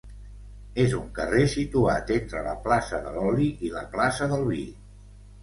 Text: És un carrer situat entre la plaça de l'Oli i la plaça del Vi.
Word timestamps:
És 0.85 0.95
un 0.99 1.11
carrer 1.19 1.43
situat 1.51 2.09
entre 2.15 2.41
la 2.47 2.55
plaça 2.65 3.03
de 3.05 3.13
l'Oli 3.19 3.47
i 3.69 3.73
la 3.77 3.85
plaça 3.95 4.31
del 4.35 4.49
Vi. 4.51 4.61